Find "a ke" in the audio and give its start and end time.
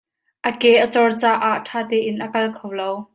0.49-0.71